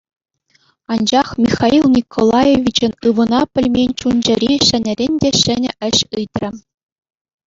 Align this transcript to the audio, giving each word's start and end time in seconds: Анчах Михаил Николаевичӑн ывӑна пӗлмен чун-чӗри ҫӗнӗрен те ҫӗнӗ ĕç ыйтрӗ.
Анчах 0.91 1.27
Михаил 1.43 1.83
Николаевичӑн 1.97 2.93
ывӑна 3.07 3.41
пӗлмен 3.53 3.89
чун-чӗри 3.99 4.49
ҫӗнӗрен 4.71 5.13
те 5.25 5.29
ҫӗнӗ 5.41 5.71
ĕç 5.87 5.97
ыйтрӗ. 6.21 6.49